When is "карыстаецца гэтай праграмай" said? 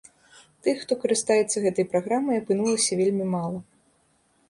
1.03-2.43